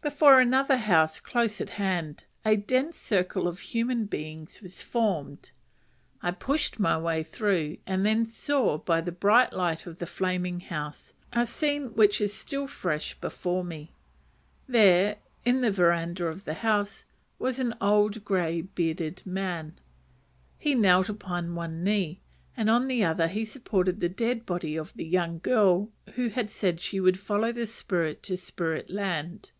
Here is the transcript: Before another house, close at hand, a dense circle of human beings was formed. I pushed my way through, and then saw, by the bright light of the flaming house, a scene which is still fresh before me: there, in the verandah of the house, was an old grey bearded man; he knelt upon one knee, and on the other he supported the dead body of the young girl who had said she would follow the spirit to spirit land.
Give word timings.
Before 0.00 0.38
another 0.40 0.76
house, 0.76 1.18
close 1.20 1.60
at 1.62 1.70
hand, 1.70 2.24
a 2.44 2.56
dense 2.56 2.96
circle 2.98 3.46
of 3.48 3.60
human 3.60 4.04
beings 4.04 4.60
was 4.62 4.82
formed. 4.82 5.50
I 6.22 6.30
pushed 6.30 6.78
my 6.78 6.98
way 6.98 7.22
through, 7.22 7.78
and 7.86 8.04
then 8.04 8.26
saw, 8.26 8.78
by 8.78 9.00
the 9.00 9.12
bright 9.12 9.52
light 9.54 9.86
of 9.86 9.98
the 9.98 10.06
flaming 10.06 10.60
house, 10.60 11.14
a 11.32 11.46
scene 11.46 11.94
which 11.94 12.20
is 12.20 12.34
still 12.34 12.66
fresh 12.66 13.14
before 13.20 13.64
me: 13.64 13.92
there, 14.66 15.16
in 15.44 15.60
the 15.62 15.70
verandah 15.70 16.26
of 16.26 16.44
the 16.44 16.54
house, 16.54 17.06
was 17.38 17.58
an 17.58 17.74
old 17.80 18.24
grey 18.24 18.60
bearded 18.62 19.22
man; 19.26 19.78
he 20.58 20.74
knelt 20.74 21.08
upon 21.08 21.54
one 21.54 21.82
knee, 21.82 22.20
and 22.56 22.70
on 22.70 22.88
the 22.88 23.04
other 23.04 23.26
he 23.28 23.44
supported 23.44 24.00
the 24.00 24.08
dead 24.10 24.44
body 24.44 24.76
of 24.76 24.94
the 24.94 25.04
young 25.04 25.38
girl 25.40 25.90
who 26.14 26.28
had 26.28 26.50
said 26.50 26.80
she 26.80 27.00
would 27.00 27.18
follow 27.18 27.52
the 27.52 27.66
spirit 27.66 28.22
to 28.22 28.36
spirit 28.38 28.90
land. 28.90 29.52